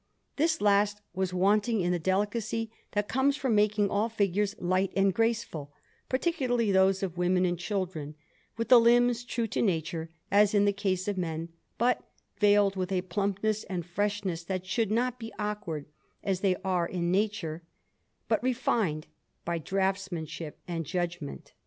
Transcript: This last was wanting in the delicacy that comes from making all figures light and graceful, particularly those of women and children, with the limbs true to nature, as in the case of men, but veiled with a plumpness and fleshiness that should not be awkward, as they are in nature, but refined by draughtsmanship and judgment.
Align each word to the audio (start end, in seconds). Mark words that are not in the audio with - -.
This 0.35 0.61
last 0.61 0.99
was 1.13 1.31
wanting 1.31 1.81
in 1.81 1.91
the 1.91 1.99
delicacy 1.99 2.71
that 2.93 3.07
comes 3.07 3.37
from 3.37 3.53
making 3.53 3.91
all 3.91 4.09
figures 4.09 4.55
light 4.57 4.91
and 4.95 5.13
graceful, 5.13 5.71
particularly 6.09 6.71
those 6.71 7.03
of 7.03 7.19
women 7.19 7.45
and 7.45 7.59
children, 7.59 8.15
with 8.57 8.69
the 8.69 8.79
limbs 8.79 9.23
true 9.23 9.45
to 9.49 9.61
nature, 9.61 10.09
as 10.31 10.55
in 10.55 10.65
the 10.65 10.73
case 10.73 11.07
of 11.07 11.19
men, 11.19 11.49
but 11.77 12.01
veiled 12.39 12.75
with 12.75 12.91
a 12.91 13.03
plumpness 13.03 13.63
and 13.65 13.85
fleshiness 13.85 14.43
that 14.43 14.65
should 14.65 14.89
not 14.89 15.19
be 15.19 15.31
awkward, 15.37 15.85
as 16.23 16.39
they 16.39 16.55
are 16.65 16.87
in 16.87 17.11
nature, 17.11 17.61
but 18.27 18.41
refined 18.41 19.05
by 19.45 19.59
draughtsmanship 19.59 20.53
and 20.67 20.87
judgment. 20.87 21.53